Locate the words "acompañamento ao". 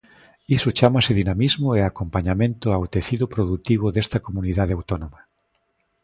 1.83-2.83